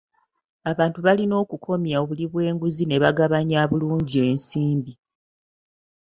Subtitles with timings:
[0.71, 4.93] Abantu balina okukomya obuli bw'enguzi ne bagabanya bulungi ensimbi.